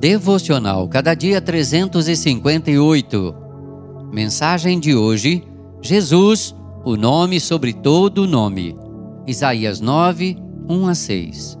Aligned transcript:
Devocional 0.00 0.88
Cada 0.88 1.12
Dia 1.12 1.42
358. 1.42 3.34
Mensagem 4.10 4.80
de 4.80 4.96
hoje: 4.96 5.44
Jesus, 5.82 6.56
o 6.82 6.96
nome 6.96 7.38
sobre 7.38 7.74
todo 7.74 8.26
nome. 8.26 8.74
Isaías 9.26 9.78
9, 9.78 10.38
1 10.66 10.88
a 10.88 10.94
6. 10.94 11.58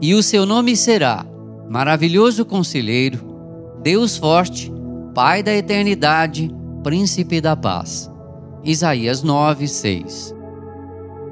E 0.00 0.14
o 0.14 0.22
seu 0.22 0.46
nome 0.46 0.74
será 0.74 1.26
Maravilhoso 1.68 2.42
Conselheiro, 2.42 3.18
Deus 3.82 4.16
Forte, 4.16 4.72
Pai 5.14 5.42
da 5.42 5.52
Eternidade, 5.52 6.50
Príncipe 6.82 7.38
da 7.38 7.54
Paz. 7.54 8.10
Isaías 8.64 9.22
9, 9.22 9.68
6. 9.68 10.34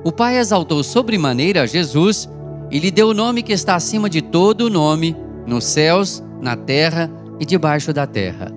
O 0.04 0.12
Pai 0.12 0.36
exaltou 0.36 0.82
sobremaneira 0.84 1.66
Jesus 1.66 2.28
e 2.70 2.78
lhe 2.78 2.90
deu 2.90 3.08
o 3.08 3.14
nome 3.14 3.42
que 3.42 3.54
está 3.54 3.74
acima 3.74 4.10
de 4.10 4.20
todo 4.20 4.68
nome 4.68 5.23
nos 5.46 5.64
céus, 5.64 6.22
na 6.40 6.56
terra 6.56 7.10
e 7.38 7.44
debaixo 7.44 7.92
da 7.92 8.06
terra. 8.06 8.52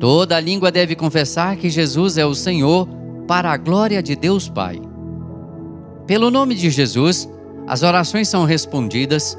Toda 0.00 0.40
língua 0.40 0.70
deve 0.70 0.94
confessar 0.94 1.56
que 1.56 1.70
Jesus 1.70 2.18
é 2.18 2.26
o 2.26 2.34
Senhor, 2.34 2.88
para 3.26 3.50
a 3.50 3.56
glória 3.56 4.02
de 4.02 4.14
Deus 4.14 4.48
Pai. 4.48 4.80
Pelo 6.06 6.30
nome 6.30 6.54
de 6.54 6.68
Jesus, 6.68 7.28
as 7.66 7.82
orações 7.82 8.28
são 8.28 8.44
respondidas, 8.44 9.38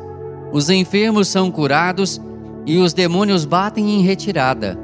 os 0.52 0.70
enfermos 0.70 1.28
são 1.28 1.52
curados 1.52 2.20
e 2.66 2.78
os 2.78 2.94
demônios 2.94 3.46
batem 3.46 3.92
em 3.92 4.02
retirada. 4.02 4.78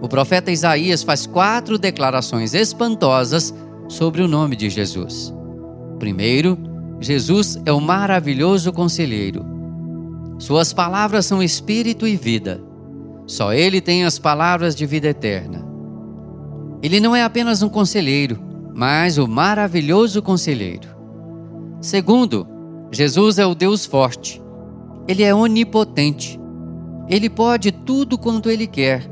O 0.00 0.08
profeta 0.08 0.52
Isaías 0.52 1.02
faz 1.02 1.26
quatro 1.26 1.78
declarações 1.78 2.54
espantosas 2.54 3.52
sobre 3.88 4.22
o 4.22 4.28
nome 4.28 4.54
de 4.54 4.70
Jesus. 4.70 5.34
Primeiro, 5.98 6.56
Jesus 7.00 7.58
é 7.64 7.72
o 7.72 7.80
maravilhoso 7.80 8.72
conselheiro. 8.72 9.53
Suas 10.38 10.72
palavras 10.72 11.26
são 11.26 11.42
espírito 11.42 12.06
e 12.06 12.16
vida. 12.16 12.60
Só 13.26 13.52
Ele 13.52 13.80
tem 13.80 14.04
as 14.04 14.18
palavras 14.18 14.74
de 14.74 14.84
vida 14.84 15.08
eterna. 15.08 15.64
Ele 16.82 17.00
não 17.00 17.16
é 17.16 17.22
apenas 17.22 17.62
um 17.62 17.68
conselheiro, 17.68 18.38
mas 18.74 19.16
o 19.16 19.26
maravilhoso 19.26 20.20
conselheiro. 20.20 20.88
Segundo, 21.80 22.46
Jesus 22.90 23.38
é 23.38 23.46
o 23.46 23.54
Deus 23.54 23.86
forte. 23.86 24.42
Ele 25.06 25.22
é 25.22 25.34
onipotente. 25.34 26.38
Ele 27.08 27.28
pode 27.30 27.70
tudo 27.70 28.18
quanto 28.18 28.50
ele 28.50 28.66
quer. 28.66 29.08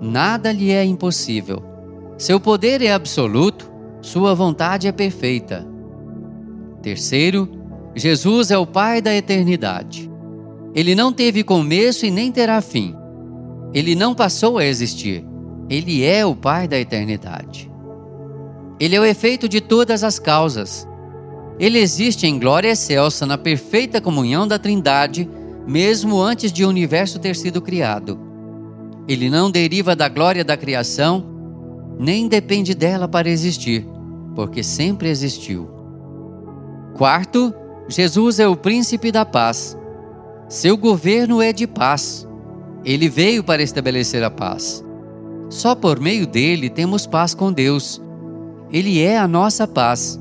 Nada 0.00 0.52
lhe 0.52 0.70
é 0.70 0.84
impossível. 0.84 1.62
Seu 2.18 2.38
poder 2.38 2.82
é 2.82 2.92
absoluto, 2.92 3.70
sua 4.00 4.34
vontade 4.34 4.86
é 4.86 4.92
perfeita. 4.92 5.66
Terceiro, 6.82 7.48
Jesus 7.94 8.50
é 8.50 8.58
o 8.58 8.66
Pai 8.66 9.00
da 9.00 9.14
eternidade. 9.14 10.11
Ele 10.74 10.94
não 10.94 11.12
teve 11.12 11.42
começo 11.42 12.06
e 12.06 12.10
nem 12.10 12.32
terá 12.32 12.60
fim. 12.60 12.94
Ele 13.74 13.94
não 13.94 14.14
passou 14.14 14.58
a 14.58 14.64
existir. 14.64 15.24
Ele 15.68 16.04
é 16.04 16.24
o 16.24 16.34
Pai 16.34 16.66
da 16.66 16.78
eternidade. 16.78 17.70
Ele 18.80 18.96
é 18.96 19.00
o 19.00 19.04
efeito 19.04 19.48
de 19.48 19.60
todas 19.60 20.02
as 20.02 20.18
causas. 20.18 20.88
Ele 21.58 21.78
existe 21.78 22.26
em 22.26 22.38
glória 22.38 22.70
excelsa 22.70 23.24
na 23.26 23.38
perfeita 23.38 24.00
comunhão 24.00 24.48
da 24.48 24.58
Trindade, 24.58 25.28
mesmo 25.66 26.20
antes 26.20 26.50
de 26.50 26.64
o 26.64 26.68
universo 26.68 27.18
ter 27.18 27.36
sido 27.36 27.60
criado. 27.60 28.18
Ele 29.06 29.28
não 29.28 29.50
deriva 29.50 29.94
da 29.94 30.08
glória 30.08 30.44
da 30.44 30.56
criação, 30.56 31.24
nem 31.98 32.26
depende 32.26 32.74
dela 32.74 33.06
para 33.06 33.28
existir, 33.28 33.86
porque 34.34 34.62
sempre 34.62 35.08
existiu. 35.08 35.68
Quarto, 36.96 37.54
Jesus 37.88 38.38
é 38.38 38.48
o 38.48 38.56
príncipe 38.56 39.12
da 39.12 39.24
paz. 39.24 39.76
Seu 40.52 40.76
governo 40.76 41.40
é 41.40 41.50
de 41.50 41.66
paz. 41.66 42.28
Ele 42.84 43.08
veio 43.08 43.42
para 43.42 43.62
estabelecer 43.62 44.22
a 44.22 44.30
paz. 44.30 44.84
Só 45.48 45.74
por 45.74 45.98
meio 45.98 46.26
dele 46.26 46.68
temos 46.68 47.06
paz 47.06 47.34
com 47.34 47.50
Deus. 47.50 48.02
Ele 48.70 49.00
é 49.00 49.16
a 49.16 49.26
nossa 49.26 49.66
paz. 49.66 50.20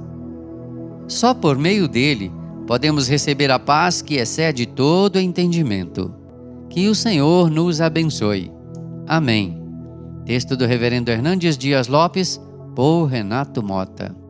Só 1.06 1.34
por 1.34 1.58
meio 1.58 1.86
dele 1.86 2.32
podemos 2.66 3.10
receber 3.10 3.52
a 3.52 3.60
paz 3.60 4.02
que 4.02 4.16
excede 4.16 4.66
todo 4.66 5.20
entendimento. 5.20 6.16
Que 6.70 6.88
o 6.88 6.96
Senhor 6.96 7.52
nos 7.52 7.82
abençoe. 7.82 8.50
Amém. 9.06 9.62
Texto 10.26 10.56
do 10.56 10.66
Reverendo 10.66 11.12
Hernandes 11.12 11.58
Dias 11.58 11.90
Lopes, 11.90 12.40
por 12.74 13.08
Renato 13.08 13.62
Mota. 13.62 14.21